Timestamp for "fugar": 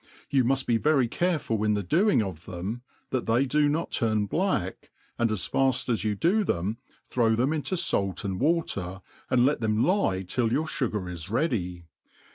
10.65-11.07